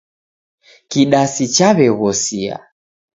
Kidasi 0.89 1.45
chaw'eghosia. 1.55 2.55